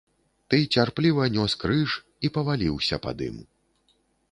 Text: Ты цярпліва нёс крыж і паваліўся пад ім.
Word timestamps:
Ты 0.53 0.59
цярпліва 0.79 1.27
нёс 1.35 1.51
крыж 1.65 1.91
і 2.25 2.33
паваліўся 2.39 3.01
пад 3.07 3.17
ім. 3.29 3.39